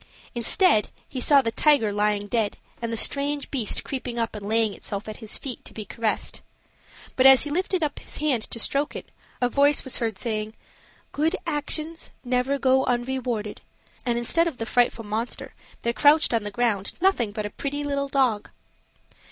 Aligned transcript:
Instead, 0.33 0.89
he 1.07 1.21
saw 1.21 1.43
the 1.43 1.51
tiger 1.51 1.93
lying 1.93 2.25
dead, 2.25 2.57
and 2.81 2.91
the 2.91 2.97
strange 2.97 3.51
beast 3.51 3.83
creeping 3.83 4.17
up 4.17 4.33
and 4.35 4.47
laying 4.49 4.73
itself 4.73 5.07
at 5.07 5.17
his 5.17 5.37
feet 5.37 5.63
to 5.63 5.75
be 5.75 5.85
caressed. 5.85 6.41
But 7.15 7.27
as 7.27 7.43
he 7.43 7.51
lifted 7.51 7.83
up 7.83 7.99
his 7.99 8.17
hand 8.17 8.41
to 8.49 8.57
stroke 8.57 8.95
it, 8.95 9.11
a 9.41 9.47
voice 9.47 9.83
was 9.83 9.99
heard 9.99 10.17
saying, 10.17 10.55
"Good 11.11 11.35
actions 11.45 12.09
never 12.23 12.57
go 12.57 12.83
unrewarded;" 12.85 13.61
and 14.03 14.17
instead 14.17 14.47
of 14.47 14.57
the 14.57 14.65
frightful 14.65 15.05
monster, 15.05 15.53
there 15.83 15.93
crouched 15.93 16.33
on 16.33 16.41
the 16.41 16.49
ground 16.49 16.93
nothing 16.99 17.29
but 17.29 17.45
a 17.45 17.51
pretty 17.51 17.83
little 17.83 18.09
dog. 18.09 18.49